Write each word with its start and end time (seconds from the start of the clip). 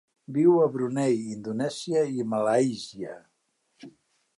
Viu 0.37 0.55
a 0.61 0.69
Brunei, 0.77 1.19
Indonèsia 1.35 2.03
i 2.17 2.29
Malàisia. 2.35 3.17